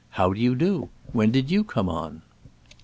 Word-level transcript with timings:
How 0.15 0.33
do 0.33 0.41
you 0.41 0.55
do? 0.55 0.89
When 1.13 1.29
did 1.29 1.51
you 1.51 1.63
come 1.63 1.87
on?" 1.87 2.23